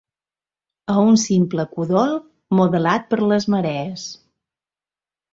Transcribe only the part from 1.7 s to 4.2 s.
cudol modelat per les marees.